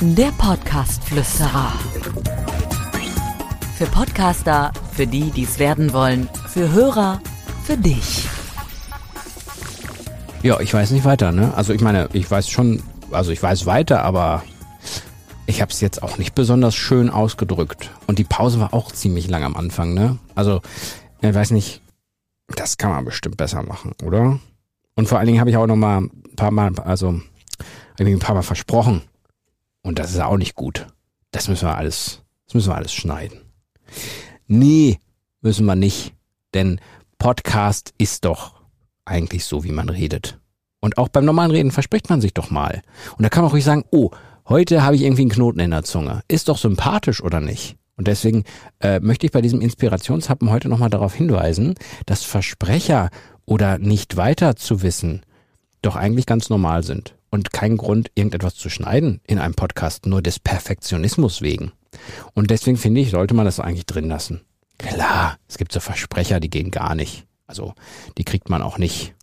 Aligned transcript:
Der 0.00 0.30
Podcast-Flüsterer. 0.32 1.72
Für 3.76 3.86
Podcaster, 3.86 4.72
für 4.92 5.06
die, 5.06 5.30
die 5.30 5.44
es 5.44 5.58
werden 5.58 5.92
wollen, 5.92 6.28
für 6.48 6.70
Hörer, 6.72 7.20
für 7.64 7.76
dich. 7.76 8.28
Ja, 10.42 10.60
ich 10.60 10.72
weiß 10.72 10.90
nicht 10.92 11.04
weiter, 11.04 11.32
ne? 11.32 11.52
Also 11.56 11.72
ich 11.72 11.80
meine, 11.80 12.08
ich 12.12 12.30
weiß 12.30 12.48
schon, 12.48 12.82
also 13.10 13.32
ich 13.32 13.42
weiß 13.42 13.66
weiter, 13.66 14.02
aber 14.02 14.42
ich 15.46 15.60
habe 15.60 15.72
es 15.72 15.80
jetzt 15.80 16.02
auch 16.02 16.18
nicht 16.18 16.34
besonders 16.34 16.74
schön 16.74 17.10
ausgedrückt. 17.10 17.90
Und 18.06 18.18
die 18.18 18.24
Pause 18.24 18.60
war 18.60 18.74
auch 18.74 18.92
ziemlich 18.92 19.28
lang 19.28 19.44
am 19.44 19.56
Anfang, 19.56 19.94
ne? 19.94 20.18
Also, 20.34 20.60
ich 21.20 21.34
weiß 21.34 21.52
nicht, 21.52 21.82
das 22.54 22.76
kann 22.76 22.90
man 22.90 23.04
bestimmt 23.04 23.36
besser 23.36 23.62
machen, 23.62 23.92
oder? 24.04 24.38
Und 24.96 25.08
vor 25.08 25.18
allen 25.18 25.26
Dingen 25.26 25.40
habe 25.40 25.50
ich 25.50 25.56
auch 25.56 25.66
noch 25.66 25.76
mal 25.76 26.00
ein 26.00 26.36
paar 26.36 26.50
Mal, 26.50 26.76
also 26.80 27.20
ein 27.98 28.18
paar 28.18 28.34
Mal 28.34 28.42
versprochen. 28.42 29.02
Und 29.82 29.98
das 29.98 30.10
ist 30.10 30.20
auch 30.20 30.38
nicht 30.38 30.56
gut. 30.56 30.86
Das 31.30 31.48
müssen 31.48 31.68
wir 31.68 31.76
alles, 31.76 32.22
das 32.46 32.54
müssen 32.54 32.70
wir 32.70 32.76
alles 32.76 32.92
schneiden. 32.92 33.40
Nee, 34.46 34.98
müssen 35.42 35.66
wir 35.66 35.76
nicht. 35.76 36.14
Denn 36.54 36.80
Podcast 37.18 37.92
ist 37.98 38.24
doch 38.24 38.54
eigentlich 39.04 39.44
so, 39.44 39.64
wie 39.64 39.72
man 39.72 39.88
redet. 39.88 40.38
Und 40.80 40.98
auch 40.98 41.08
beim 41.08 41.24
normalen 41.24 41.50
Reden 41.50 41.70
verspricht 41.70 42.08
man 42.08 42.20
sich 42.20 42.34
doch 42.34 42.50
mal. 42.50 42.82
Und 43.16 43.22
da 43.22 43.28
kann 43.28 43.42
man 43.42 43.50
ruhig 43.50 43.64
sagen, 43.64 43.84
oh, 43.90 44.10
heute 44.48 44.82
habe 44.82 44.96
ich 44.96 45.02
irgendwie 45.02 45.22
einen 45.22 45.30
Knoten 45.30 45.60
in 45.60 45.72
der 45.72 45.84
Zunge. 45.84 46.22
Ist 46.28 46.48
doch 46.48 46.58
sympathisch, 46.58 47.22
oder 47.22 47.40
nicht? 47.40 47.76
Und 47.96 48.08
deswegen 48.08 48.44
äh, 48.80 49.00
möchte 49.00 49.26
ich 49.26 49.32
bei 49.32 49.40
diesem 49.40 49.60
Inspirationshappen 49.60 50.50
heute 50.50 50.68
nochmal 50.68 50.90
darauf 50.90 51.14
hinweisen, 51.14 51.74
dass 52.04 52.24
Versprecher 52.24 53.10
oder 53.46 53.78
nicht 53.78 54.16
weiter 54.16 54.56
zu 54.56 54.82
wissen 54.82 55.22
doch 55.86 55.96
eigentlich 55.96 56.26
ganz 56.26 56.50
normal 56.50 56.82
sind 56.82 57.14
und 57.30 57.52
kein 57.52 57.76
Grund, 57.76 58.10
irgendetwas 58.14 58.56
zu 58.56 58.68
schneiden 58.68 59.20
in 59.26 59.38
einem 59.38 59.54
Podcast, 59.54 60.06
nur 60.06 60.20
des 60.20 60.38
Perfektionismus 60.38 61.42
wegen. 61.42 61.72
Und 62.34 62.50
deswegen 62.50 62.76
finde 62.76 63.00
ich, 63.00 63.10
sollte 63.10 63.34
man 63.34 63.46
das 63.46 63.60
eigentlich 63.60 63.86
drin 63.86 64.08
lassen. 64.08 64.40
Klar, 64.78 65.38
es 65.48 65.58
gibt 65.58 65.72
so 65.72 65.80
Versprecher, 65.80 66.40
die 66.40 66.50
gehen 66.50 66.70
gar 66.70 66.94
nicht. 66.94 67.26
Also, 67.46 67.74
die 68.18 68.24
kriegt 68.24 68.50
man 68.50 68.62
auch 68.62 68.78
nicht 68.78 69.14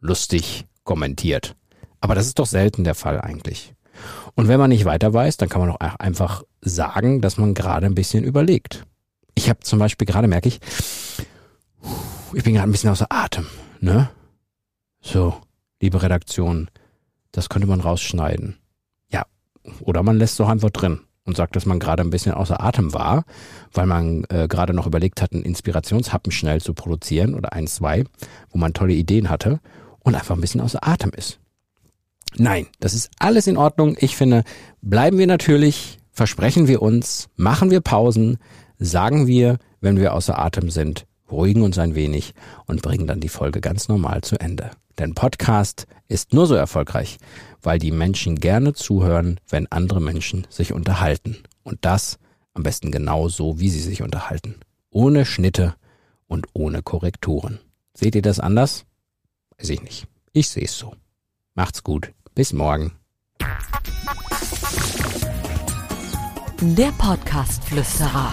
lustig 0.00 0.64
kommentiert. 0.84 1.54
Aber 2.00 2.14
das 2.14 2.26
ist 2.26 2.38
doch 2.38 2.46
selten 2.46 2.84
der 2.84 2.94
Fall 2.94 3.20
eigentlich. 3.20 3.74
Und 4.34 4.48
wenn 4.48 4.58
man 4.58 4.70
nicht 4.70 4.84
weiter 4.84 5.12
weiß, 5.12 5.36
dann 5.36 5.48
kann 5.48 5.60
man 5.60 5.70
auch 5.70 5.80
einfach 5.80 6.42
sagen, 6.60 7.20
dass 7.20 7.36
man 7.36 7.54
gerade 7.54 7.86
ein 7.86 7.94
bisschen 7.94 8.24
überlegt. 8.24 8.84
Ich 9.34 9.48
habe 9.48 9.60
zum 9.60 9.78
Beispiel 9.78 10.06
gerade, 10.06 10.28
merke 10.28 10.48
ich, 10.48 10.60
ich 12.34 12.44
bin 12.44 12.54
gerade 12.54 12.68
ein 12.68 12.72
bisschen 12.72 12.90
außer 12.90 13.06
Atem, 13.10 13.46
ne? 13.80 14.10
So, 15.00 15.34
liebe 15.80 16.02
Redaktion, 16.02 16.70
das 17.32 17.48
könnte 17.48 17.68
man 17.68 17.80
rausschneiden. 17.80 18.56
Ja, 19.10 19.26
oder 19.80 20.02
man 20.02 20.18
lässt 20.18 20.32
es 20.32 20.38
doch 20.38 20.48
einfach 20.48 20.70
drin 20.70 21.00
und 21.24 21.36
sagt, 21.36 21.56
dass 21.56 21.66
man 21.66 21.78
gerade 21.78 22.02
ein 22.02 22.10
bisschen 22.10 22.32
außer 22.32 22.62
Atem 22.62 22.94
war, 22.94 23.24
weil 23.72 23.86
man 23.86 24.24
äh, 24.30 24.48
gerade 24.48 24.72
noch 24.72 24.86
überlegt 24.86 25.22
hat, 25.22 25.32
einen 25.32 25.42
Inspirationshappen 25.42 26.32
schnell 26.32 26.60
zu 26.60 26.74
produzieren 26.74 27.34
oder 27.34 27.52
ein, 27.52 27.66
zwei, 27.66 28.04
wo 28.50 28.58
man 28.58 28.74
tolle 28.74 28.94
Ideen 28.94 29.28
hatte 29.28 29.60
und 30.00 30.14
einfach 30.14 30.34
ein 30.34 30.40
bisschen 30.40 30.60
außer 30.60 30.86
Atem 30.86 31.10
ist. 31.10 31.38
Nein, 32.36 32.66
das 32.80 32.94
ist 32.94 33.10
alles 33.18 33.46
in 33.46 33.56
Ordnung. 33.56 33.96
Ich 34.00 34.16
finde, 34.16 34.44
bleiben 34.80 35.18
wir 35.18 35.26
natürlich, 35.26 35.98
versprechen 36.10 36.68
wir 36.68 36.82
uns, 36.82 37.28
machen 37.36 37.70
wir 37.70 37.80
Pausen, 37.80 38.38
sagen 38.78 39.26
wir, 39.26 39.58
wenn 39.80 39.98
wir 39.98 40.14
außer 40.14 40.38
Atem 40.38 40.70
sind, 40.70 41.06
beruhigen 41.28 41.62
uns 41.62 41.78
ein 41.78 41.94
wenig 41.94 42.34
und 42.66 42.82
bringen 42.82 43.06
dann 43.06 43.20
die 43.20 43.28
Folge 43.28 43.60
ganz 43.60 43.88
normal 43.88 44.22
zu 44.22 44.40
Ende. 44.40 44.70
Denn 44.98 45.14
Podcast 45.14 45.86
ist 46.08 46.32
nur 46.32 46.46
so 46.48 46.54
erfolgreich, 46.54 47.18
weil 47.62 47.78
die 47.78 47.92
Menschen 47.92 48.40
gerne 48.40 48.72
zuhören, 48.72 49.38
wenn 49.48 49.70
andere 49.70 50.00
Menschen 50.00 50.46
sich 50.50 50.72
unterhalten. 50.72 51.36
Und 51.62 51.78
das 51.82 52.18
am 52.54 52.64
besten 52.64 52.90
genau 52.90 53.28
so, 53.28 53.60
wie 53.60 53.70
sie 53.70 53.80
sich 53.80 54.02
unterhalten. 54.02 54.56
Ohne 54.90 55.24
Schnitte 55.24 55.74
und 56.26 56.46
ohne 56.54 56.82
Korrekturen. 56.82 57.60
Seht 57.94 58.16
ihr 58.16 58.22
das 58.22 58.40
anders? 58.40 58.84
Weiß 59.58 59.68
ich 59.68 59.82
nicht. 59.82 60.08
Ich 60.32 60.48
sehe 60.48 60.64
es 60.64 60.76
so. 60.76 60.94
Macht's 61.54 61.84
gut. 61.84 62.12
Bis 62.34 62.52
morgen. 62.52 62.92
Der 66.60 66.90
Podcast-Flüsterer. 66.98 68.32